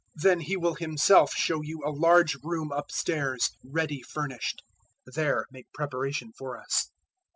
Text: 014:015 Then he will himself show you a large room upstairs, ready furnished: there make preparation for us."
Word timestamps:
014:015 0.17 0.23
Then 0.23 0.39
he 0.39 0.57
will 0.57 0.73
himself 0.73 1.31
show 1.35 1.61
you 1.61 1.83
a 1.85 1.91
large 1.91 2.35
room 2.41 2.71
upstairs, 2.71 3.51
ready 3.63 4.01
furnished: 4.01 4.63
there 5.05 5.45
make 5.51 5.71
preparation 5.73 6.31
for 6.35 6.57
us." 6.59 6.89